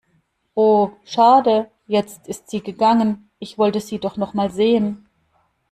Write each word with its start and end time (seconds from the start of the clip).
Oh 0.55 0.93
schade, 1.05 1.69
jetzt 1.85 2.27
ist 2.27 2.49
sie 2.49 2.63
gegangen. 2.63 3.29
Ich 3.37 3.59
wollte 3.59 3.79
sie 3.79 3.99
doch 3.99 4.17
nochmal 4.17 4.49
sehen. 4.49 5.07